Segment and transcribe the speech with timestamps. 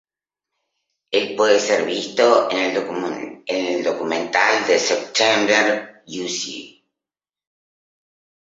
[1.11, 2.75] Él puede ser visto en
[3.45, 6.83] el documental "The September Issue".